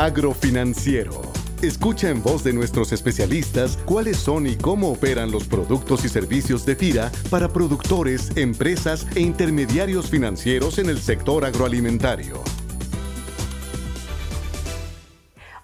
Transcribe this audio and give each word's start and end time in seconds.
Agrofinanciero. 0.00 1.20
Escucha 1.60 2.08
en 2.08 2.22
voz 2.22 2.42
de 2.42 2.54
nuestros 2.54 2.90
especialistas 2.90 3.76
cuáles 3.84 4.16
son 4.16 4.46
y 4.46 4.56
cómo 4.56 4.90
operan 4.90 5.30
los 5.30 5.46
productos 5.46 6.06
y 6.06 6.08
servicios 6.08 6.64
de 6.64 6.74
FIRA 6.74 7.12
para 7.28 7.48
productores, 7.48 8.34
empresas 8.34 9.06
e 9.14 9.20
intermediarios 9.20 10.08
financieros 10.08 10.78
en 10.78 10.88
el 10.88 11.00
sector 11.00 11.44
agroalimentario. 11.44 12.42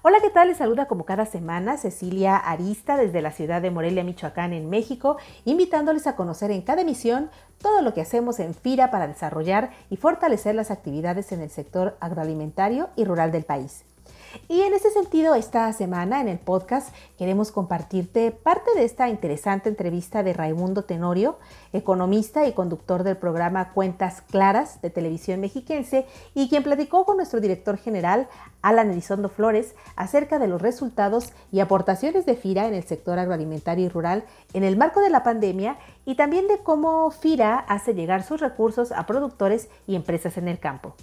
Hola, 0.03 0.19
¿qué 0.21 0.29
tal? 0.29 0.49
Les 0.49 0.59
saluda 0.59 0.87
como 0.87 1.07
cada 1.07 1.25
semana 1.25 1.79
Cecilia 1.79 2.37
Arista 2.37 2.99
desde 2.99 3.23
la 3.23 3.33
ciudad 3.33 3.63
de 3.63 3.71
Morelia, 3.71 4.05
Michoacán, 4.05 4.53
en 4.53 4.69
México, 4.69 5.17
invitándoles 5.47 6.07
a 6.07 6.15
conocer 6.15 6.51
en 6.51 6.61
cada 6.61 6.83
emisión 6.83 7.31
todo 7.57 7.81
lo 7.81 7.95
que 7.95 8.03
hacemos 8.03 8.39
en 8.39 8.53
FIRA 8.53 8.91
para 8.91 9.09
desarrollar 9.09 9.71
y 9.89 9.97
fortalecer 9.97 10.55
las 10.55 10.71
actividades 10.71 11.33
en 11.33 11.41
el 11.41 11.49
sector 11.49 11.97
agroalimentario 12.01 12.91
y 12.97 13.07
rural 13.07 13.33
del 13.33 13.45
país. 13.45 13.87
Y 14.49 14.63
en 14.63 14.75
ese 14.75 14.91
sentido, 14.91 15.35
esta 15.35 15.73
semana 15.73 16.21
en 16.21 16.29
el 16.29 16.39
podcast 16.39 16.95
queremos 17.19 17.53
compartirte 17.53 18.31
parte 18.31 18.71
de 18.75 18.85
esta 18.85 19.09
interesante 19.09 19.69
entrevista 19.69 20.23
de 20.23 20.33
Raimundo 20.33 20.85
Tenorio, 20.85 21.39
economista 21.73 22.47
y 22.47 22.53
conductor 22.53 23.03
del 23.03 23.17
programa 23.17 23.73
Cuentas 23.73 24.23
Claras 24.23 24.81
de 24.83 24.91
Televisión 24.91 25.41
Mexiquense, 25.41 26.07
y 26.35 26.49
quien 26.49 26.63
platicó 26.63 27.05
con 27.05 27.17
nuestro 27.17 27.41
director 27.41 27.77
general, 27.77 28.29
Alan 28.63 28.91
Elizondo 28.91 29.29
Flores, 29.29 29.75
acerca 29.97 30.39
de 30.39 30.49
los 30.49 30.63
resultados 30.63 31.33
y 31.53 31.61
aportaciones 31.61 32.27
de 32.27 32.37
FIRA 32.37 32.67
en 32.67 32.75
el 32.75 32.85
sector 32.85 33.19
agroalimentario 33.19 33.87
y 33.87 33.89
rural 33.89 34.25
en 34.53 34.65
el 34.65 34.77
marco 34.77 35.01
de 35.01 35.11
la 35.11 35.23
pandemia 35.23 35.79
y 36.05 36.15
también 36.15 36.49
de 36.49 36.59
cómo 36.59 37.11
FIRA 37.11 37.59
hace 37.59 37.95
llegar 37.95 38.23
sus 38.23 38.41
recursos 38.41 38.93
a 38.93 39.07
productores 39.07 39.69
y 39.87 39.97
empresas 39.97 40.37
en 40.37 40.49
el 40.49 40.59
campo. 40.59 40.95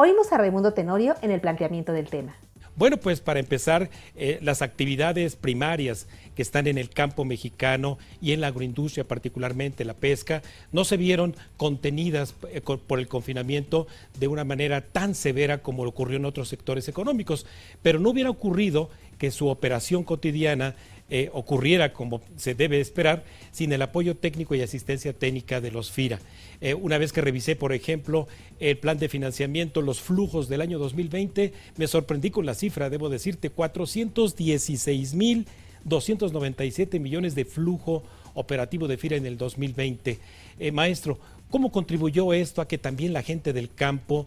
Oímos 0.00 0.32
a 0.32 0.38
Raimundo 0.38 0.74
Tenorio 0.74 1.16
en 1.22 1.32
el 1.32 1.40
planteamiento 1.40 1.92
del 1.92 2.08
tema. 2.08 2.36
Bueno, 2.78 2.96
pues 2.96 3.20
para 3.20 3.40
empezar, 3.40 3.90
eh, 4.14 4.38
las 4.40 4.62
actividades 4.62 5.34
primarias 5.34 6.06
que 6.36 6.42
están 6.42 6.68
en 6.68 6.78
el 6.78 6.90
campo 6.90 7.24
mexicano 7.24 7.98
y 8.22 8.30
en 8.30 8.40
la 8.40 8.46
agroindustria, 8.46 9.02
particularmente 9.02 9.84
la 9.84 9.94
pesca, 9.94 10.42
no 10.70 10.84
se 10.84 10.96
vieron 10.96 11.34
contenidas 11.56 12.36
eh, 12.52 12.60
por 12.60 13.00
el 13.00 13.08
confinamiento 13.08 13.88
de 14.20 14.28
una 14.28 14.44
manera 14.44 14.80
tan 14.80 15.16
severa 15.16 15.58
como 15.58 15.82
ocurrió 15.82 16.18
en 16.18 16.24
otros 16.24 16.48
sectores 16.48 16.88
económicos, 16.88 17.46
pero 17.82 17.98
no 17.98 18.10
hubiera 18.10 18.30
ocurrido 18.30 18.90
que 19.18 19.32
su 19.32 19.48
operación 19.48 20.04
cotidiana 20.04 20.76
eh, 21.10 21.30
ocurriera 21.32 21.94
como 21.94 22.20
se 22.36 22.54
debe 22.54 22.82
esperar 22.82 23.24
sin 23.50 23.72
el 23.72 23.80
apoyo 23.80 24.14
técnico 24.14 24.54
y 24.54 24.60
asistencia 24.60 25.14
técnica 25.14 25.58
de 25.58 25.70
los 25.70 25.90
FIRA. 25.90 26.18
Eh, 26.60 26.74
una 26.74 26.98
vez 26.98 27.14
que 27.14 27.22
revisé, 27.22 27.56
por 27.56 27.72
ejemplo, 27.72 28.28
el 28.60 28.76
plan 28.76 28.98
de 28.98 29.08
financiamiento, 29.08 29.80
los 29.80 30.02
flujos 30.02 30.50
del 30.50 30.60
año 30.60 30.78
2020, 30.78 31.54
me 31.78 31.86
sorprendí 31.86 32.30
con 32.30 32.44
la 32.44 32.54
cifra, 32.54 32.90
debo 32.90 33.08
decirte, 33.08 33.48
416 33.48 35.14
mil 35.14 35.46
297 35.84 37.00
millones 37.00 37.34
de 37.34 37.46
flujo 37.46 38.02
operativo 38.34 38.86
de 38.86 38.98
FIRA 38.98 39.16
en 39.16 39.24
el 39.24 39.38
2020. 39.38 40.18
Eh, 40.58 40.72
maestro, 40.72 41.18
¿Cómo 41.48 41.72
contribuyó 41.72 42.34
esto 42.34 42.60
a 42.60 42.68
que 42.68 42.76
también 42.76 43.14
la 43.14 43.22
gente 43.22 43.54
del 43.54 43.72
campo 43.72 44.26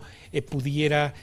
pudiera 0.49 1.13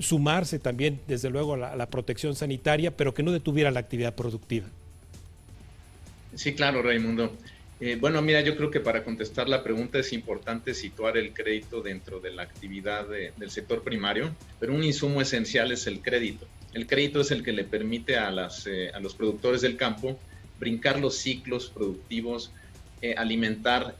sumarse 0.00 0.58
también, 0.58 0.98
desde 1.06 1.30
luego, 1.30 1.54
a 1.54 1.76
la, 1.76 1.86
protección 1.86 2.34
sanitaria, 2.34 2.96
pero 2.96 3.14
que 3.14 3.22
no 3.22 3.30
detuviera 3.30 3.70
la 3.70 3.78
actividad 3.78 4.16
productiva? 4.16 4.66
Sí, 6.38 6.54
claro, 6.54 6.82
Raimundo. 6.82 7.36
Eh, 7.80 7.96
bueno, 7.96 8.22
mira, 8.22 8.40
yo 8.42 8.56
creo 8.56 8.70
que 8.70 8.78
para 8.78 9.02
contestar 9.02 9.48
la 9.48 9.64
pregunta 9.64 9.98
es 9.98 10.12
importante 10.12 10.72
situar 10.72 11.16
el 11.16 11.34
crédito 11.34 11.82
dentro 11.82 12.20
de 12.20 12.30
la 12.30 12.44
actividad 12.44 13.08
del 13.08 13.50
sector 13.50 13.82
primario, 13.82 14.36
pero 14.60 14.72
un 14.72 14.84
insumo 14.84 15.20
esencial 15.20 15.72
es 15.72 15.88
el 15.88 16.00
crédito. 16.00 16.46
El 16.72 16.86
crédito 16.86 17.22
es 17.22 17.32
el 17.32 17.42
que 17.42 17.50
le 17.52 17.64
permite 17.64 18.16
a, 18.16 18.30
eh, 18.66 18.92
los 19.00 19.16
productores 19.16 19.62
del 19.62 19.76
campo 19.76 20.22
brincar 20.56 21.00
los 21.00 21.18
ciclos 21.18 21.72
productivos, 21.74 22.54
eh, 23.00 23.14
alimentar 23.16 23.98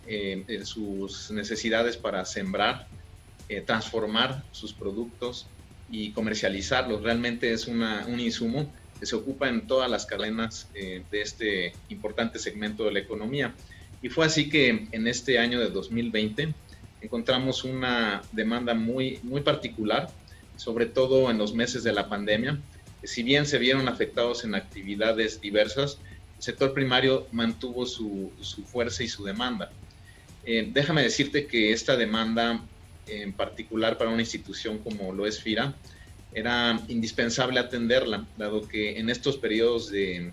sus 0.62 1.32
necesidades 1.32 1.96
para 1.96 2.24
sembrar, 2.24 2.88
transformar 3.66 4.44
sus 4.52 4.74
productos 4.74 5.50
y 5.88 6.12
comercializarlos. 6.12 7.02
Realmente 7.02 7.50
es 7.52 7.66
un 7.66 8.20
insumo 8.20 8.72
que 8.98 9.06
se 9.06 9.16
ocupa 9.16 9.48
en 9.48 9.66
todas 9.66 9.90
las 9.90 10.06
cadenas 10.06 10.68
eh, 10.74 11.02
de 11.10 11.22
este 11.22 11.72
importante 11.88 12.38
segmento 12.38 12.84
de 12.84 12.92
la 12.92 12.98
economía. 12.98 13.54
Y 14.02 14.08
fue 14.08 14.26
así 14.26 14.48
que 14.48 14.88
en 14.90 15.06
este 15.06 15.38
año 15.38 15.58
de 15.60 15.70
2020 15.70 16.54
encontramos 17.00 17.64
una 17.64 18.22
demanda 18.32 18.74
muy, 18.74 19.20
muy 19.22 19.40
particular, 19.40 20.10
sobre 20.56 20.86
todo 20.86 21.30
en 21.30 21.38
los 21.38 21.54
meses 21.54 21.84
de 21.84 21.92
la 21.92 22.08
pandemia. 22.08 22.60
Si 23.04 23.22
bien 23.22 23.46
se 23.46 23.58
vieron 23.58 23.88
afectados 23.88 24.44
en 24.44 24.54
actividades 24.54 25.40
diversas, 25.40 25.98
el 26.36 26.42
sector 26.42 26.74
primario 26.74 27.26
mantuvo 27.32 27.86
su, 27.86 28.32
su 28.40 28.64
fuerza 28.64 29.02
y 29.02 29.08
su 29.08 29.24
demanda. 29.24 29.70
Eh, 30.44 30.68
déjame 30.72 31.02
decirte 31.02 31.46
que 31.46 31.72
esta 31.72 31.96
demanda, 31.96 32.60
en 33.06 33.32
particular 33.32 33.98
para 33.98 34.10
una 34.10 34.22
institución 34.22 34.78
como 34.78 35.12
lo 35.12 35.26
es 35.26 35.40
FIRA, 35.40 35.74
era 36.32 36.80
indispensable 36.88 37.58
atenderla, 37.58 38.26
dado 38.36 38.66
que 38.68 38.98
en 38.98 39.10
estos 39.10 39.36
periodos 39.36 39.90
de, 39.90 40.32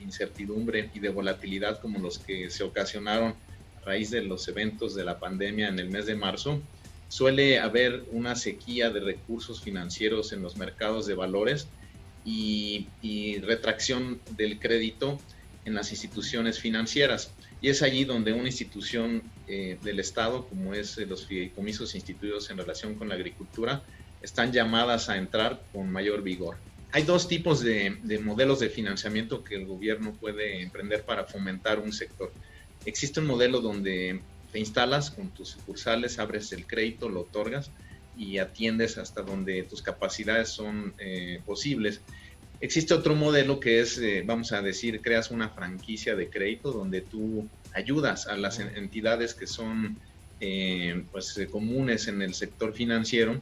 incertidumbre 0.00 0.88
y 0.94 0.98
de 0.98 1.10
volatilidad 1.10 1.78
como 1.78 1.98
los 1.98 2.18
que 2.18 2.48
se 2.48 2.64
ocasionaron 2.64 3.34
a 3.82 3.84
raíz 3.84 4.10
de 4.10 4.22
los 4.22 4.48
eventos 4.48 4.94
de 4.94 5.04
la 5.04 5.18
pandemia 5.18 5.68
en 5.68 5.78
el 5.78 5.90
mes 5.90 6.06
de 6.06 6.14
marzo, 6.14 6.62
suele 7.08 7.58
haber 7.58 8.04
una 8.12 8.34
sequía 8.34 8.88
de 8.88 9.00
recursos 9.00 9.60
financieros 9.60 10.32
en 10.32 10.40
los 10.40 10.56
mercados 10.56 11.04
de 11.04 11.12
valores 11.12 11.68
y, 12.24 12.86
retracción 13.42 14.22
del 14.38 14.58
crédito 14.58 15.20
en 15.66 15.74
las 15.74 15.90
instituciones 15.90 16.58
financieras. 16.58 17.34
Y 17.60 17.68
es 17.68 17.82
allí 17.82 18.04
donde 18.04 18.32
una 18.32 18.46
institución 18.46 19.22
eh, 19.46 19.78
del 19.82 20.00
Estado, 20.00 20.46
como 20.48 20.72
es 20.72 20.96
los 20.96 21.26
fideicomisos 21.26 21.94
instituidos 21.94 22.48
en 22.48 22.56
relación 22.56 22.94
con 22.94 23.10
la 23.10 23.16
agricultura, 23.16 23.82
están 24.22 24.52
llamadas 24.52 25.08
a 25.08 25.16
entrar 25.16 25.60
con 25.72 25.90
mayor 25.90 26.22
vigor. 26.22 26.56
Hay 26.92 27.04
dos 27.04 27.26
tipos 27.26 27.62
de, 27.62 27.98
modelos 28.22 28.60
de 28.60 28.68
financiamiento 28.68 29.42
que 29.42 29.56
el 29.56 29.66
gobierno 29.66 30.12
puede 30.12 30.62
emprender 30.62 31.02
para 31.02 31.24
fomentar 31.24 31.78
un 31.78 31.92
sector. 31.92 32.30
Existe 32.84 33.20
un 33.20 33.26
modelo 33.26 33.60
donde 33.60 34.20
te 34.52 34.58
instalas 34.58 35.10
con 35.10 35.30
tus 35.30 35.48
sucursales, 35.48 36.18
abres 36.18 36.52
el 36.52 36.66
crédito, 36.66 37.08
lo 37.08 37.22
otorgas 37.22 37.70
y 38.16 38.38
atiendes 38.38 38.98
hasta 38.98 39.22
donde 39.22 39.62
tus 39.62 39.80
capacidades 39.80 40.50
son 40.50 40.92
eh, 40.98 41.40
posibles. 41.46 42.02
Existe 42.60 42.92
otro 42.92 43.14
modelo 43.14 43.58
que 43.58 43.80
es, 43.80 43.96
eh, 43.98 44.22
vamos 44.24 44.52
a 44.52 44.60
decir, 44.60 45.00
creas 45.00 45.30
una 45.30 45.48
franquicia 45.48 46.14
de 46.14 46.28
crédito 46.28 46.72
donde 46.72 47.00
tú 47.00 47.48
ayudas 47.72 48.26
a 48.26 48.36
las 48.36 48.60
entidades 48.60 49.32
que 49.32 49.46
son 49.46 49.96
eh, 50.40 51.04
pues, 51.10 51.40
comunes 51.50 52.06
en 52.06 52.20
el 52.20 52.34
sector 52.34 52.74
financiero 52.74 53.40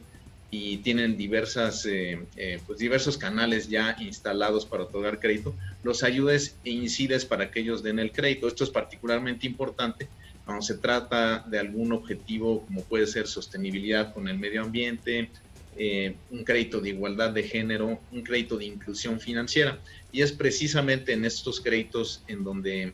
y 0.53 0.79
tienen 0.79 1.15
diversas, 1.15 1.85
eh, 1.85 2.27
eh, 2.35 2.59
pues 2.67 2.77
diversos 2.77 3.17
canales 3.17 3.69
ya 3.69 3.95
instalados 4.01 4.65
para 4.65 4.83
otorgar 4.83 5.21
crédito, 5.21 5.55
los 5.81 6.03
ayudes 6.03 6.59
e 6.65 6.71
incides 6.71 7.23
para 7.23 7.49
que 7.49 7.61
ellos 7.61 7.81
den 7.81 7.99
el 7.99 8.11
crédito. 8.11 8.49
Esto 8.49 8.65
es 8.65 8.69
particularmente 8.69 9.47
importante 9.47 10.09
cuando 10.43 10.61
se 10.61 10.77
trata 10.77 11.45
de 11.47 11.57
algún 11.57 11.93
objetivo 11.93 12.65
como 12.65 12.83
puede 12.83 13.07
ser 13.07 13.27
sostenibilidad 13.27 14.13
con 14.13 14.27
el 14.27 14.37
medio 14.37 14.61
ambiente, 14.61 15.31
eh, 15.77 16.17
un 16.29 16.43
crédito 16.43 16.81
de 16.81 16.89
igualdad 16.89 17.29
de 17.29 17.43
género, 17.43 18.01
un 18.11 18.21
crédito 18.21 18.57
de 18.57 18.65
inclusión 18.65 19.21
financiera. 19.21 19.79
Y 20.11 20.21
es 20.21 20.33
precisamente 20.33 21.13
en 21.13 21.23
estos 21.23 21.61
créditos 21.61 22.25
en 22.27 22.43
donde 22.43 22.93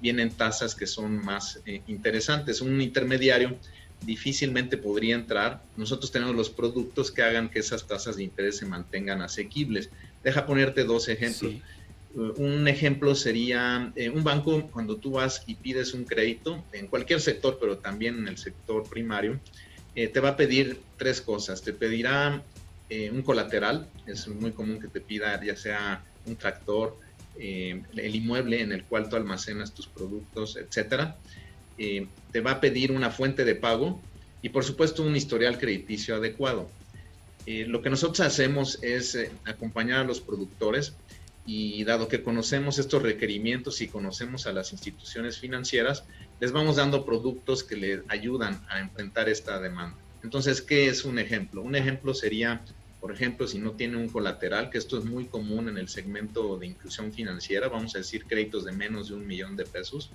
vienen 0.00 0.36
tasas 0.36 0.74
que 0.74 0.86
son 0.86 1.24
más 1.24 1.62
interesantes. 1.86 2.60
Un 2.60 2.82
intermediario 2.82 3.58
difícilmente 4.04 4.76
podría 4.76 5.14
entrar. 5.14 5.62
Nosotros 5.76 6.10
tenemos 6.10 6.34
los 6.34 6.50
productos 6.50 7.10
que 7.10 7.22
hagan 7.22 7.48
que 7.48 7.58
esas 7.58 7.86
tasas 7.86 8.16
de 8.16 8.24
interés 8.24 8.58
se 8.58 8.66
mantengan 8.66 9.22
asequibles. 9.22 9.90
Deja 10.24 10.46
ponerte 10.46 10.84
dos 10.84 11.08
ejemplos. 11.08 11.54
Uh, 12.14 12.32
un 12.42 12.66
ejemplo 12.66 13.14
sería 13.14 13.92
eh, 13.94 14.10
un 14.10 14.24
banco 14.24 14.68
cuando 14.72 14.96
tú 14.96 15.12
vas 15.12 15.44
y 15.46 15.54
pides 15.54 15.94
un 15.94 16.04
crédito 16.04 16.64
en 16.72 16.88
cualquier 16.88 17.20
sector, 17.20 17.58
pero 17.60 17.78
también 17.78 18.18
en 18.18 18.28
el 18.28 18.36
sector 18.36 18.88
primario, 18.88 19.38
eh, 19.94 20.08
te 20.08 20.18
va 20.18 20.30
a 20.30 20.36
pedir 20.36 20.80
tres 20.96 21.20
cosas. 21.20 21.62
Te 21.62 21.72
pedirá 21.72 22.42
eh, 22.88 23.10
un 23.10 23.22
colateral, 23.22 23.88
es 24.06 24.26
muy 24.26 24.52
común 24.52 24.80
que 24.80 24.88
te 24.88 25.00
pida 25.00 25.42
ya 25.44 25.56
sea 25.56 26.04
un 26.26 26.36
tractor, 26.36 26.96
el 27.38 28.14
inmueble 28.14 28.60
en 28.60 28.70
el 28.70 28.84
cual 28.84 29.08
tú 29.08 29.16
almacenas 29.16 29.72
tus 29.72 29.86
productos, 29.86 30.56
etcétera 30.56 31.16
eh, 31.82 32.06
te 32.30 32.42
va 32.42 32.50
a 32.50 32.60
pedir 32.60 32.92
una 32.92 33.10
fuente 33.10 33.46
de 33.46 33.54
pago 33.54 34.02
y 34.42 34.50
por 34.50 34.64
supuesto 34.64 35.02
un 35.02 35.16
historial 35.16 35.58
crediticio 35.58 36.14
adecuado. 36.14 36.68
Eh, 37.46 37.64
lo 37.66 37.80
que 37.80 37.88
nosotros 37.88 38.20
hacemos 38.20 38.78
es 38.82 39.14
eh, 39.14 39.32
acompañar 39.46 40.00
a 40.00 40.04
los 40.04 40.20
productores 40.20 40.92
y 41.46 41.82
dado 41.84 42.06
que 42.06 42.22
conocemos 42.22 42.78
estos 42.78 43.02
requerimientos 43.02 43.80
y 43.80 43.88
conocemos 43.88 44.46
a 44.46 44.52
las 44.52 44.72
instituciones 44.72 45.38
financieras, 45.38 46.04
les 46.38 46.52
vamos 46.52 46.76
dando 46.76 47.06
productos 47.06 47.64
que 47.64 47.76
les 47.76 48.00
ayudan 48.08 48.60
a 48.68 48.80
enfrentar 48.80 49.30
esta 49.30 49.58
demanda. 49.58 49.96
Entonces, 50.22 50.60
¿qué 50.60 50.88
es 50.88 51.06
un 51.06 51.18
ejemplo? 51.18 51.62
Un 51.62 51.76
ejemplo 51.76 52.12
sería 52.12 52.60
por 53.00 53.12
ejemplo, 53.12 53.48
si 53.48 53.58
no 53.58 53.72
tiene 53.72 53.96
un 53.96 54.08
colateral, 54.08 54.68
que 54.68 54.76
esto 54.76 54.98
es 54.98 55.04
muy 55.04 55.24
común 55.24 55.68
en 55.68 55.78
el 55.78 55.88
segmento 55.88 56.58
de 56.58 56.66
inclusión 56.66 57.12
financiera, 57.12 57.68
vamos 57.68 57.94
a 57.94 57.98
decir 57.98 58.26
créditos 58.26 58.64
de 58.64 58.72
menos 58.72 59.08
de 59.08 59.14
un 59.14 59.26
millón 59.26 59.56
de 59.56 59.64
pesos, 59.64 60.10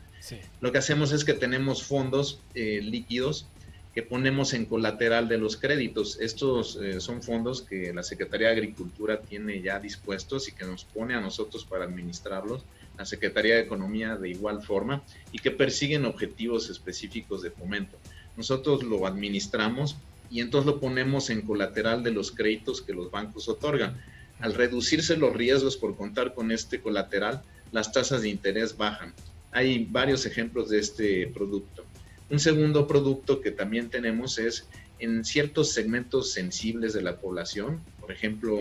lo 0.61 0.71
que 0.71 0.77
hacemos 0.77 1.11
es 1.11 1.25
que 1.25 1.33
tenemos 1.33 1.83
fondos 1.83 2.39
eh, 2.53 2.81
líquidos 2.83 3.47
que 3.95 4.03
ponemos 4.03 4.53
en 4.53 4.65
colateral 4.65 5.29
de 5.29 5.37
los 5.37 5.55
créditos. 5.55 6.19
Estos 6.19 6.75
eh, 6.75 6.99
son 6.99 7.23
fondos 7.23 7.61
que 7.61 7.93
la 7.93 8.03
Secretaría 8.03 8.47
de 8.47 8.53
Agricultura 8.53 9.21
tiene 9.21 9.61
ya 9.61 9.79
dispuestos 9.79 10.49
y 10.49 10.51
que 10.51 10.65
nos 10.65 10.83
pone 10.83 11.15
a 11.15 11.21
nosotros 11.21 11.63
para 11.63 11.85
administrarlos, 11.85 12.65
la 12.97 13.05
Secretaría 13.05 13.55
de 13.55 13.61
Economía 13.61 14.17
de 14.17 14.29
igual 14.29 14.61
forma, 14.61 15.01
y 15.31 15.39
que 15.39 15.49
persiguen 15.49 16.03
objetivos 16.03 16.69
específicos 16.69 17.41
de 17.41 17.51
fomento. 17.51 17.97
Nosotros 18.35 18.83
lo 18.83 19.07
administramos 19.07 19.95
y 20.35 20.41
entonces 20.41 20.65
lo 20.65 20.81
ponemos 20.81 21.29
en 21.29 21.43
colateral 21.43 22.03
de 22.03 22.11
los 22.11 22.29
créditos 22.29 22.81
que 22.81 22.91
los 22.91 23.09
bancos 23.09 23.47
otorgan. 23.47 24.01
Al 24.39 24.53
reducirse 24.53 25.15
los 25.15 25.33
riesgos 25.33 25.77
por 25.77 25.95
contar 25.95 26.33
con 26.33 26.51
este 26.51 26.81
colateral, 26.81 27.41
las 27.71 27.93
tasas 27.93 28.21
de 28.21 28.27
interés 28.27 28.75
bajan. 28.75 29.13
Hay 29.53 29.87
varios 29.89 30.25
ejemplos 30.25 30.67
de 30.69 30.79
este 30.79 31.27
producto. 31.27 31.85
Un 32.29 32.41
segundo 32.41 32.85
producto 32.85 33.39
que 33.39 33.51
también 33.51 33.89
tenemos 33.89 34.37
es 34.37 34.67
en 34.99 35.23
ciertos 35.23 35.71
segmentos 35.71 36.33
sensibles 36.33 36.91
de 36.91 37.01
la 37.01 37.15
población, 37.15 37.79
por 38.01 38.11
ejemplo, 38.11 38.59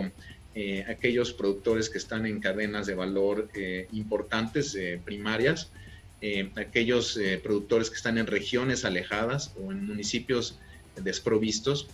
eh, 0.55 0.85
aquellos 0.87 1.32
productores 1.32 1.91
que 1.91 1.99
están 1.99 2.25
en 2.25 2.38
cadenas 2.38 2.87
de 2.87 2.94
valor 2.94 3.49
eh, 3.53 3.88
importantes, 3.91 4.76
eh, 4.76 5.00
primarias, 5.05 5.73
aquellos 6.56 7.19
productores 7.43 7.91
que 7.91 7.97
están 7.97 8.17
en 8.17 8.26
regiones 8.26 8.87
alejadas 8.87 9.53
o 9.61 9.73
en 9.73 9.87
municipios 9.87 10.59
desprovistos, 10.96 11.91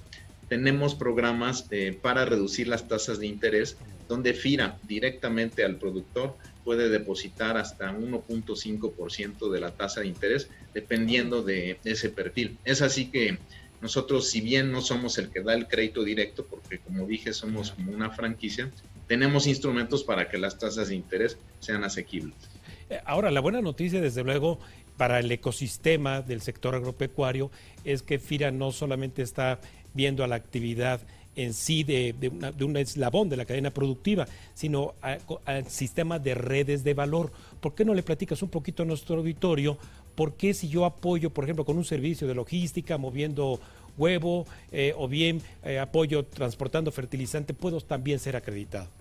tenemos 0.48 0.94
programas 0.94 1.66
eh, 1.70 1.98
para 2.02 2.24
reducir 2.24 2.68
las 2.68 2.88
tasas 2.88 3.20
de 3.20 3.26
interés 3.26 3.78
donde 4.08 4.34
FIRA 4.34 4.80
directamente 4.82 5.64
al 5.64 5.78
productor 5.78 6.36
puede 6.64 6.88
depositar 6.88 7.56
hasta 7.56 7.92
1.5% 7.92 9.50
de 9.50 9.60
la 9.60 9.76
tasa 9.76 10.00
de 10.00 10.08
interés 10.08 10.50
dependiendo 10.74 11.42
de 11.42 11.78
ese 11.84 12.10
perfil. 12.10 12.58
Es 12.64 12.82
así 12.82 13.10
que 13.12 13.38
nosotros, 13.80 14.28
si 14.28 14.40
bien 14.40 14.72
no 14.72 14.82
somos 14.82 15.16
el 15.18 15.30
que 15.30 15.42
da 15.42 15.54
el 15.54 15.68
crédito 15.68 16.02
directo, 16.02 16.46
porque 16.48 16.80
como 16.80 17.06
dije 17.06 17.32
somos 17.32 17.70
como 17.70 17.92
una 17.92 18.10
franquicia, 18.10 18.70
tenemos 19.06 19.46
instrumentos 19.46 20.04
para 20.04 20.28
que 20.28 20.38
las 20.38 20.58
tasas 20.58 20.88
de 20.88 20.96
interés 20.96 21.38
sean 21.60 21.84
asequibles. 21.84 22.49
Ahora, 23.04 23.30
la 23.30 23.40
buena 23.40 23.60
noticia, 23.60 24.00
desde 24.00 24.24
luego, 24.24 24.58
para 24.96 25.18
el 25.18 25.30
ecosistema 25.30 26.22
del 26.22 26.40
sector 26.40 26.74
agropecuario 26.74 27.50
es 27.84 28.02
que 28.02 28.18
FIRA 28.18 28.50
no 28.50 28.72
solamente 28.72 29.22
está 29.22 29.60
viendo 29.94 30.24
a 30.24 30.26
la 30.26 30.36
actividad 30.36 31.00
en 31.36 31.54
sí 31.54 31.84
de, 31.84 32.14
un 32.60 32.76
eslabón 32.76 33.28
de 33.28 33.36
la 33.36 33.44
cadena 33.44 33.70
productiva, 33.70 34.26
sino 34.54 34.94
al 35.44 35.66
sistema 35.68 36.18
de 36.18 36.34
redes 36.34 36.84
de 36.84 36.94
valor. 36.94 37.32
¿Por 37.60 37.74
qué 37.74 37.84
no 37.84 37.94
le 37.94 38.02
platicas 38.02 38.42
un 38.42 38.50
poquito 38.50 38.82
a 38.82 38.86
nuestro 38.86 39.16
auditorio? 39.16 39.78
¿Por 40.14 40.34
qué 40.34 40.52
si 40.52 40.68
yo 40.68 40.84
apoyo, 40.84 41.30
por 41.30 41.44
ejemplo, 41.44 41.64
con 41.64 41.78
un 41.78 41.84
servicio 41.84 42.26
de 42.26 42.34
logística, 42.34 42.98
moviendo 42.98 43.60
huevo, 43.96 44.46
eh, 44.72 44.92
o 44.96 45.08
bien 45.08 45.40
eh, 45.62 45.78
apoyo 45.78 46.24
transportando 46.24 46.90
fertilizante, 46.90 47.54
puedo 47.54 47.80
también 47.80 48.18
ser 48.18 48.36
acreditado? 48.36 48.99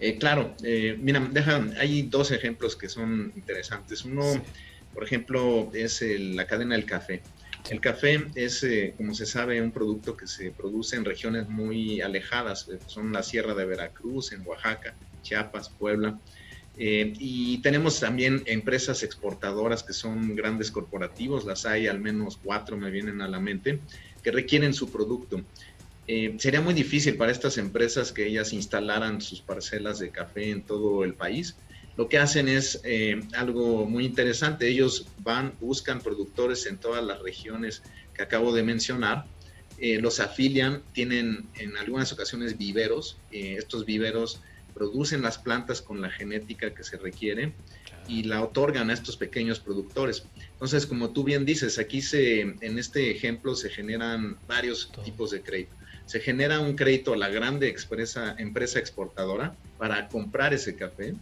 Eh, 0.00 0.18
claro, 0.18 0.54
mira, 0.98 1.20
deja, 1.30 1.66
hay 1.78 2.02
dos 2.02 2.30
ejemplos 2.30 2.74
que 2.76 2.88
son 2.88 3.32
interesantes. 3.36 4.04
Uno, 4.04 4.42
por 4.94 5.04
ejemplo, 5.04 5.70
es 5.74 6.02
la 6.02 6.46
cadena 6.46 6.74
del 6.74 6.86
café. 6.86 7.22
El 7.68 7.80
café 7.80 8.26
es, 8.34 8.62
eh, 8.62 8.94
como 8.96 9.14
se 9.14 9.26
sabe, 9.26 9.60
un 9.60 9.70
producto 9.70 10.16
que 10.16 10.26
se 10.26 10.50
produce 10.50 10.96
en 10.96 11.04
regiones 11.04 11.48
muy 11.48 12.00
alejadas, 12.00 12.68
eh, 12.68 12.78
son 12.86 13.12
la 13.12 13.22
Sierra 13.22 13.54
de 13.54 13.66
Veracruz, 13.66 14.32
en 14.32 14.46
Oaxaca, 14.46 14.96
Chiapas, 15.22 15.70
Puebla. 15.70 16.18
Eh, 16.76 17.12
y 17.18 17.58
tenemos 17.58 18.00
también 18.00 18.42
empresas 18.46 19.02
exportadoras 19.02 19.82
que 19.82 19.92
son 19.92 20.34
grandes 20.34 20.70
corporativos, 20.70 21.44
las 21.44 21.66
hay 21.66 21.86
al 21.86 22.00
menos 22.00 22.38
cuatro, 22.42 22.76
me 22.76 22.90
vienen 22.90 23.20
a 23.20 23.28
la 23.28 23.38
mente, 23.38 23.80
que 24.22 24.30
requieren 24.30 24.72
su 24.72 24.90
producto. 24.90 25.44
Sería 26.38 26.60
muy 26.60 26.74
difícil 26.74 27.16
para 27.16 27.30
estas 27.30 27.56
empresas 27.56 28.12
que 28.12 28.26
ellas 28.26 28.52
instalaran 28.52 29.20
sus 29.20 29.42
parcelas 29.42 29.98
de 30.00 30.10
café 30.10 30.50
en 30.50 30.64
todo 30.64 31.04
el 31.04 31.14
país 31.14 31.56
lo 32.00 32.08
que 32.08 32.16
hacen 32.16 32.48
es 32.48 32.80
eh, 32.84 33.20
algo 33.34 33.84
muy 33.84 34.06
interesante. 34.06 34.66
Ellos 34.66 35.12
van, 35.18 35.58
buscan 35.60 36.00
productores 36.00 36.64
en 36.64 36.78
todas 36.78 37.04
las 37.04 37.20
regiones 37.20 37.82
que 38.14 38.22
acabo 38.22 38.54
de 38.54 38.62
mencionar, 38.62 39.26
eh, 39.76 40.00
los 40.00 40.18
afilian, 40.18 40.82
tienen 40.92 41.50
en 41.58 41.76
algunas 41.76 42.10
ocasiones 42.12 42.56
viveros, 42.56 43.20
eh, 43.30 43.56
estos 43.58 43.84
viveros 43.84 44.40
producen 44.72 45.20
las 45.20 45.36
plantas 45.36 45.82
con 45.82 46.00
la 46.00 46.10
genética 46.10 46.72
que 46.72 46.84
se 46.84 46.96
requiere 46.96 47.54
y 48.08 48.22
la 48.22 48.42
otorgan 48.42 48.88
a 48.88 48.94
estos 48.94 49.18
pequeños 49.18 49.60
productores. 49.60 50.26
Entonces, 50.52 50.86
como 50.86 51.12
tú 51.12 51.22
bien 51.22 51.44
dices, 51.44 51.78
aquí 51.78 52.00
se, 52.00 52.40
en 52.40 52.78
este 52.78 53.10
ejemplo 53.10 53.54
se 53.54 53.68
generan 53.68 54.38
varios 54.46 54.90
tipos 55.04 55.32
de 55.32 55.42
crédito. 55.42 55.76
Se 56.10 56.18
genera 56.18 56.58
un 56.58 56.74
crédito 56.74 57.12
a 57.12 57.16
la 57.16 57.28
grande 57.28 57.72
empresa 58.38 58.78
exportadora 58.80 59.54
para 59.78 60.08
comprar 60.08 60.52
ese 60.52 60.74
café 60.74 61.14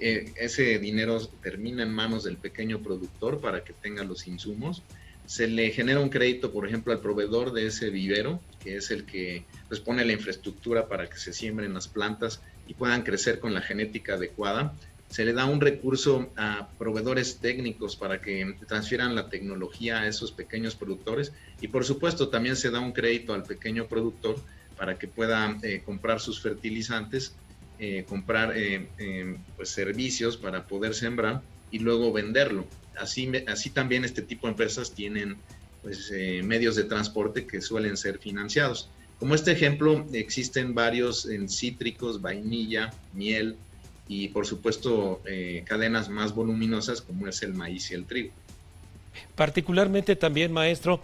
eh, 0.00 0.32
ese 0.36 0.78
dinero 0.78 1.20
termina 1.42 1.82
en 1.82 1.92
manos 1.92 2.24
del 2.24 2.38
pequeño 2.38 2.82
productor 2.82 3.38
para 3.38 3.62
que 3.62 3.74
tenga 3.74 4.02
los 4.02 4.26
insumos. 4.26 4.82
Se 5.26 5.46
le 5.46 5.70
genera 5.72 6.00
un 6.00 6.08
crédito, 6.08 6.52
por 6.52 6.66
ejemplo, 6.66 6.94
al 6.94 7.00
proveedor 7.00 7.52
de 7.52 7.66
ese 7.66 7.90
vivero, 7.90 8.40
que 8.60 8.76
es 8.76 8.90
el 8.90 9.04
que 9.04 9.44
pues, 9.68 9.80
pone 9.80 10.06
la 10.06 10.14
infraestructura 10.14 10.88
para 10.88 11.06
que 11.06 11.18
se 11.18 11.34
siembren 11.34 11.74
las 11.74 11.86
plantas 11.86 12.40
y 12.66 12.72
puedan 12.72 13.02
crecer 13.02 13.40
con 13.40 13.52
la 13.52 13.60
genética 13.60 14.14
adecuada. 14.14 14.74
Se 15.10 15.24
le 15.24 15.32
da 15.32 15.44
un 15.44 15.60
recurso 15.60 16.32
a 16.36 16.70
proveedores 16.78 17.40
técnicos 17.40 17.96
para 17.96 18.20
que 18.20 18.54
transfieran 18.68 19.16
la 19.16 19.28
tecnología 19.28 20.00
a 20.00 20.06
esos 20.06 20.30
pequeños 20.30 20.76
productores. 20.76 21.32
Y 21.60 21.66
por 21.68 21.84
supuesto, 21.84 22.28
también 22.28 22.54
se 22.54 22.70
da 22.70 22.78
un 22.78 22.92
crédito 22.92 23.34
al 23.34 23.42
pequeño 23.42 23.88
productor 23.88 24.36
para 24.76 24.96
que 24.96 25.08
pueda 25.08 25.58
eh, 25.62 25.82
comprar 25.84 26.20
sus 26.20 26.40
fertilizantes 26.40 27.34
eh, 27.82 28.04
comprar 28.06 28.52
eh, 28.54 28.88
pues 29.56 29.70
servicios 29.70 30.36
para 30.36 30.66
poder 30.66 30.94
sembrar 30.94 31.42
y 31.70 31.78
luego 31.78 32.12
venderlo. 32.12 32.66
Así, 32.98 33.32
así 33.48 33.70
también 33.70 34.04
este 34.04 34.20
tipo 34.20 34.46
de 34.46 34.50
empresas 34.50 34.92
tienen 34.92 35.38
pues, 35.80 36.12
medios 36.44 36.76
de 36.76 36.84
transporte 36.84 37.46
que 37.46 37.62
suelen 37.62 37.96
ser 37.96 38.18
financiados. 38.18 38.90
Como 39.18 39.34
este 39.34 39.52
ejemplo, 39.52 40.06
existen 40.12 40.74
varios 40.74 41.26
en 41.26 41.48
cítricos, 41.48 42.20
vainilla, 42.20 42.90
miel 43.14 43.56
y 44.10 44.26
por 44.28 44.44
supuesto 44.44 45.22
cadenas 45.64 46.08
más 46.08 46.34
voluminosas 46.34 47.00
como 47.00 47.28
es 47.28 47.42
el 47.42 47.54
maíz 47.54 47.92
y 47.92 47.94
el 47.94 48.06
trigo. 48.06 48.32
Particularmente 49.36 50.16
también, 50.16 50.52
maestro, 50.52 51.00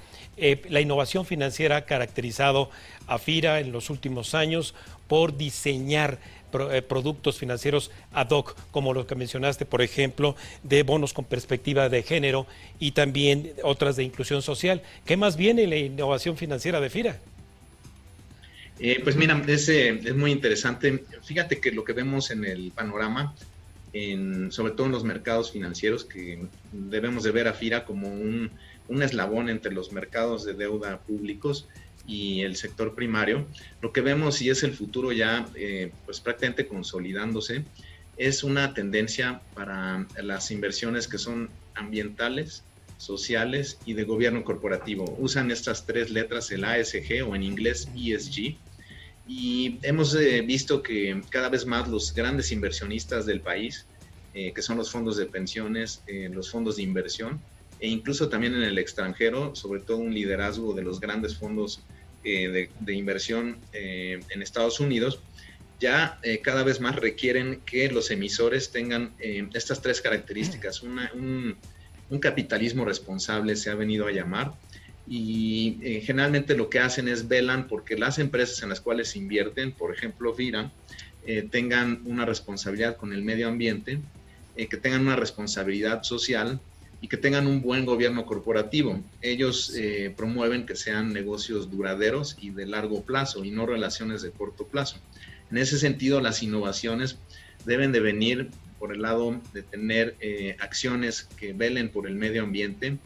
la 0.69 0.81
innovación 0.81 1.25
financiera 1.25 1.77
ha 1.77 1.85
caracterizado 1.85 2.69
a 3.07 3.19
FIRA 3.19 3.61
en 3.61 3.71
los 3.71 3.91
últimos 3.91 4.35
años 4.35 4.75
por 5.07 5.37
diseñar 5.37 6.19
eh, 6.53 6.83
productos 6.83 7.39
financieros 7.39 7.91
ad 8.13 8.31
hoc, 8.31 8.57
como 8.71 8.95
los 8.95 9.07
que 9.07 9.15
mencionaste, 9.15 9.67
por 9.67 9.83
ejemplo, 9.83 10.37
de 10.63 10.83
bonos 10.83 11.13
con 11.13 11.25
perspectiva 11.25 11.89
de 11.89 12.03
género 12.03 12.47
y 12.81 12.93
también 12.93 13.53
otras 13.63 13.97
de 13.97 14.05
inclusión 14.05 14.43
social. 14.43 14.83
¿Qué 15.05 15.17
más 15.17 15.37
viene 15.37 15.65
en 15.65 15.71
la 15.71 15.77
innovación 15.77 16.37
financiera 16.37 16.81
de 16.81 16.91
FIRA? 16.91 17.19
Eh, 18.79 19.01
pues 19.03 19.17
mira, 19.17 19.43
es, 19.47 19.69
es, 19.69 20.15
muy 20.15 20.33
interesante. 20.33 21.05
Fíjate 21.23 21.61
que 21.61 21.73
lo 21.73 21.85
que 21.85 21.93
vemos 21.93 22.31
en 22.31 22.45
el 22.45 22.73
panorama, 22.73 23.35
sobre 24.51 24.73
todo 24.73 24.87
en 24.87 24.93
los 24.93 25.05
mercados 25.05 25.53
financieros, 25.53 26.05
que 26.05 26.47
debemos 26.73 27.25
de 27.25 27.31
ver 27.31 27.49
a 27.49 27.55
FIRA 27.55 27.87
como 27.87 28.09
un, 28.09 28.51
un 28.89 29.03
eslabón 29.03 29.49
entre 29.49 29.73
los 29.73 29.93
mercados 29.93 30.45
de 30.45 30.55
deuda 30.55 30.99
públicos 30.99 31.67
y 32.07 32.43
el 32.43 32.57
sector 32.57 32.95
primario, 32.95 33.47
lo 33.81 33.93
que 33.93 34.01
vemos 34.01 34.41
y 34.43 34.51
es 34.51 34.63
el 34.63 34.73
futuro 34.73 35.13
ya 35.13 35.47
eh, 35.55 35.93
pues 36.05 36.21
prácticamente 36.21 36.67
consolidándose, 36.67 37.65
es 38.17 38.45
una 38.45 38.73
tendencia 38.75 39.43
para 39.55 40.07
las 40.23 40.51
inversiones 40.51 41.09
que 41.09 41.19
son 41.19 41.51
ambientales, 41.75 42.63
sociales 42.97 43.79
y 43.85 43.93
de 43.93 44.05
gobierno 44.05 44.43
corporativo. 44.43 45.17
Usan 45.19 45.51
estas 45.51 45.85
tres 45.85 46.11
letras, 46.11 46.51
el 46.51 46.65
ASG 46.65 47.29
o 47.29 47.35
en 47.35 47.43
inglés 47.43 47.89
ESG. 47.95 48.57
Y 49.29 49.79
hemos 49.83 50.15
eh, 50.15 50.43
visto 50.43 50.83
que 50.83 51.21
cada 51.31 51.49
vez 51.49 51.67
más 51.67 51.89
los 51.89 52.15
grandes 52.15 52.53
inversionistas 52.53 53.27
del 53.27 53.41
país, 53.41 53.87
eh, 54.35 54.53
que 54.53 54.63
son 54.63 54.77
los 54.77 54.91
fondos 54.91 55.17
de 55.17 55.27
pensiones, 55.27 56.03
los 56.07 56.51
fondos 56.51 56.77
de 56.77 56.83
inversión, 56.83 57.41
e 57.81 57.89
incluso 57.89 58.29
también 58.29 58.55
en 58.55 58.63
el 58.63 58.79
extranjero, 58.79 59.55
sobre 59.55 59.81
todo 59.81 59.99
un 59.99 60.15
liderazgo 60.15 60.73
de 60.75 60.83
los 60.83 61.01
grandes 61.01 61.37
fondos 61.37 61.81
eh, 62.25 62.69
de, 62.81 62.93
inversión 62.93 63.57
eh, 63.73 64.19
en 64.31 64.43
Estados 64.43 64.81
Unidos, 64.81 65.21
ya 65.79 66.19
eh, 66.25 66.41
cada 66.41 66.65
vez 66.65 66.81
más 66.81 66.97
requieren 66.97 67.61
que 67.67 67.89
los 67.89 68.11
emisores 68.11 68.73
tengan 68.73 69.13
estas 69.55 69.81
tres 69.81 70.01
características. 70.01 70.83
un, 70.83 71.57
capitalismo 72.21 72.85
responsable 72.85 73.55
se 73.57 73.71
ha 73.71 73.75
venido 73.75 74.07
a 74.07 74.11
llamar, 74.11 74.55
y 75.09 75.79
eh, 75.83 76.01
generalmente 76.01 76.57
lo 76.57 76.69
que 76.69 76.81
hacen 76.81 77.09
es 77.09 77.29
velan 77.29 77.69
porque 77.69 77.97
las 77.97 78.19
empresas 78.19 78.63
en 78.63 78.71
las 78.71 78.81
cuales 78.81 79.15
invierten, 79.15 79.73
por 79.73 79.95
ejemplo 79.95 80.35
FIRA, 80.35 80.73
eh, 81.25 81.47
tengan 81.51 82.03
una 82.05 82.25
responsabilidad 82.25 82.97
con 82.97 83.13
el 83.13 83.23
medio 83.23 83.49
ambiente, 83.49 84.01
eh, 84.57 84.67
que 84.67 84.77
tengan 84.77 85.03
una 85.03 85.17
responsabilidad 85.17 86.03
social 86.03 86.61
y 87.01 87.09
que 87.09 87.17
tengan 87.17 87.47
un 87.47 87.63
buen 87.63 87.85
gobierno 87.85 88.27
corporativo. 88.27 89.01
Ellos 89.21 89.73
promueven 90.17 90.65
que 90.65 90.75
sean 90.75 91.13
negocios 91.13 91.71
duraderos 91.71 92.37
y 92.41 92.51
de 92.51 92.65
largo 92.65 93.03
plazo 93.03 93.45
y 93.45 93.51
no 93.51 93.67
relaciones 93.67 94.23
de 94.23 94.31
corto 94.31 94.67
plazo. 94.67 94.97
En 95.51 95.59
ese 95.59 95.79
sentido, 95.79 96.23
las 96.23 96.43
innovaciones 96.43 97.19
deben 97.67 97.93
de 97.93 98.01
venir 98.01 98.51
por 98.79 98.95
el 98.95 99.03
lado 99.03 99.39
de 99.53 99.63
tener 99.63 100.17
acciones 100.59 101.29
que 101.37 101.53
velen 101.53 101.91
por 101.91 102.07
el 102.07 102.15
medio 102.15 102.43
ambiente, 102.43 102.97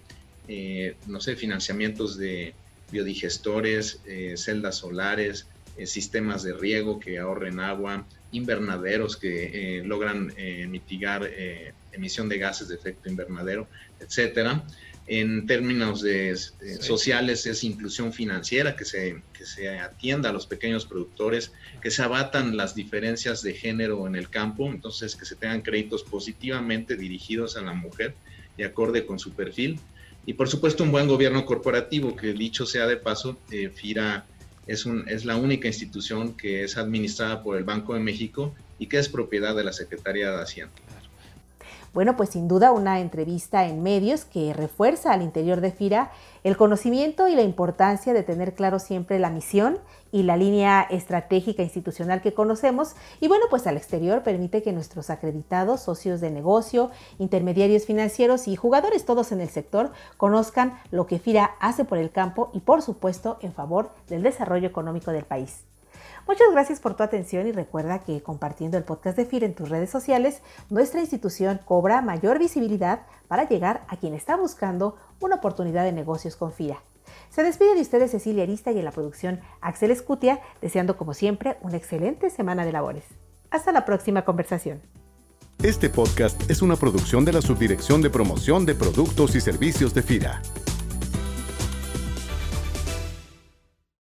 eh, 0.53 0.97
no 1.07 1.21
sé, 1.21 1.37
financiamientos 1.37 2.19
de 2.19 2.55
biodigestores, 2.91 4.01
eh, 4.05 4.35
celdas 4.37 4.79
solares, 4.79 5.47
eh, 5.77 5.87
sistemas 5.87 6.43
de 6.43 6.55
riego 6.55 6.99
que 6.99 7.21
ahorren 7.21 7.61
agua, 7.61 8.05
invernaderos 8.33 9.17
que 9.17 9.81
logran 9.85 10.33
mitigar 10.69 11.31
emisión 11.93 12.29
de 12.29 12.39
gases 12.39 12.67
de 12.67 12.75
efecto 12.75 13.09
invernadero, 13.09 13.69
etcétera. 14.01 14.65
En 15.07 15.47
términos 15.47 16.03
de, 16.03 16.37
sociales 16.81 17.47
es 17.47 17.63
inclusión 17.63 18.13
financiera, 18.13 18.75
que 18.75 18.85
se, 18.85 19.23
que 19.33 19.47
se 19.47 19.69
atienda 19.79 20.31
a 20.31 20.33
los 20.33 20.49
pequeños 20.49 20.85
productores, 20.85 21.53
que 21.81 21.93
se 21.93 22.03
abatan 22.03 22.57
las 22.57 22.75
diferencias 22.75 23.43
de 23.43 23.55
género 23.55 24.07
en 24.09 24.17
el 24.17 24.31
campo, 24.31 24.69
entonces 24.69 25.15
que 25.15 25.25
se 25.25 25.37
tengan 25.37 25.63
créditos 25.63 26.03
positivamente 26.03 26.97
dirigidos 26.97 27.57
a 27.57 27.63
la 27.63 27.73
mujer 27.73 28.15
y 28.57 28.65
acorde 28.65 29.07
con 29.07 29.21
su 29.21 29.33
perfil 29.33 29.81
y 30.27 30.35
por 30.35 30.49
supuesto 30.49 30.85
un 30.85 30.93
buen 30.93 31.09
gobierno 31.09 31.45
corporativo, 31.45 32.17
que 32.17 32.33
dicho 32.33 32.67
sea 32.67 32.87
de 32.87 32.97
paso, 32.97 33.39
eh, 33.51 33.71
FIRA 33.71 34.27
es, 34.67 34.87
un, 34.87 35.09
es 35.09 35.25
la 35.25 35.37
única 35.37 35.69
institución 35.69 36.37
que 36.37 36.65
es 36.65 36.77
administrada 36.77 37.43
por 37.43 37.57
el 37.57 37.65
Banco 37.65 37.95
de 37.95 38.01
México 38.01 38.55
y 38.79 38.87
que 38.87 38.99
es 38.99 39.09
propiedad 39.09 39.57
de 39.57 39.65
la 39.65 39.73
Secretaría 39.73 40.31
de 40.31 40.43
Hacienda. 40.43 40.75
Bueno, 41.93 42.17
pues 42.17 42.31
sin 42.31 42.47
duda 42.47 42.71
una 42.71 43.01
entrevista 43.01 43.67
en 43.67 43.83
medios 43.83 44.25
que 44.25 44.53
refuerza 44.53 45.13
al 45.13 45.23
interior 45.23 45.61
de 45.61 45.73
FIRA 45.73 46.13
el 46.45 46.57
conocimiento 46.57 47.27
y 47.27 47.35
la 47.35 47.43
importancia 47.43 48.13
de 48.13 48.23
tener 48.23 48.55
claro 48.55 48.79
siempre 48.79 49.19
la 49.19 49.29
misión 49.29 49.79
y 50.13 50.23
la 50.23 50.37
línea 50.37 50.83
estratégica 50.89 51.65
institucional 51.65 52.23
que 52.23 52.33
conocemos 52.33 52.95
y 53.21 53.27
bueno, 53.27 53.47
pues 53.51 53.67
al 53.67 53.77
exterior 53.77 54.23
permite 54.23 54.63
que 54.63 54.73
nuestros 54.73 55.11
acreditados, 55.11 55.81
socios 55.81 56.21
de 56.21 56.31
negocio, 56.31 56.93
intermediarios 57.19 57.87
financieros 57.87 58.47
y 58.47 58.55
jugadores 58.55 59.05
todos 59.05 59.33
en 59.33 59.41
el 59.41 59.49
sector 59.49 59.91
conozcan 60.17 60.79
lo 60.93 61.07
que 61.07 61.19
FIRA 61.19 61.57
hace 61.59 61.85
por 61.85 61.99
el 61.99 62.13
campo 62.13 62.51
y 62.55 62.61
por 62.61 62.83
supuesto 62.83 63.39
en 63.41 63.53
favor 63.53 63.91
del 64.09 64.23
desarrollo 64.23 64.69
económico 64.69 65.11
del 65.11 65.25
país. 65.25 65.70
Muchas 66.27 66.51
gracias 66.53 66.81
por 66.81 66.95
tu 66.95 67.03
atención 67.03 67.47
y 67.47 67.53
recuerda 67.53 68.01
que 68.01 68.23
compartiendo 68.23 68.77
el 68.77 68.85
podcast 68.85 69.17
de 69.17 69.27
FIRA 69.27 69.47
en 69.47 69.55
tus 69.55 69.69
redes 69.69 69.91
sociales, 69.91 70.43
nuestra 70.69 71.01
institución 71.01 71.61
cobra 71.65 72.03
mayor 72.03 72.39
visibilidad 72.39 73.03
para 73.29 73.49
llegar 73.49 73.85
a 73.89 73.97
quien 73.97 74.15
está 74.15 74.37
buscando 74.37 74.97
una 75.21 75.37
oportunidad 75.37 75.85
de 75.85 75.93
negocios 75.93 76.37
con 76.37 76.53
FIRA. 76.53 76.83
Se 77.31 77.43
despide 77.43 77.75
de 77.75 77.81
ustedes 77.81 78.11
Cecilia 78.11 78.43
Arista 78.43 78.73
y 78.73 78.79
en 78.79 78.85
la 78.85 78.93
producción 78.93 79.41
Axel 79.61 79.91
Escutia, 79.91 80.41
deseando 80.61 80.97
como 80.97 81.15
siempre 81.15 81.59
una 81.63 81.77
excelente 81.77 82.31
semana 82.31 82.65
de 82.65 82.73
labores. 82.73 83.05
Hasta 83.51 83.73
la 83.73 83.85
próxima 83.85 84.25
conversación. 84.25 84.81
Este 85.63 85.91
podcast 85.91 86.51
es 86.51 86.63
una 86.63 86.77
producción 86.77 87.25
de 87.25 87.33
la 87.33 87.43
Subdirección 87.43 88.01
de 88.01 88.11
Promoción 88.11 88.65
de 88.65 88.75
Productos 88.75 89.35
y 89.35 89.41
Servicios 89.41 89.93
de 89.93 90.03
FIRA. 90.03 90.41